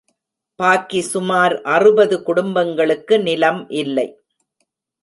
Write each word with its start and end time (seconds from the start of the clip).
பாக்கி 0.59 1.01
சுமார் 1.01 1.55
அறுபது 1.75 2.17
குடும்பங்களுக்கு 2.23 3.17
நிலம் 3.19 3.61
இல்லை. 3.69 4.07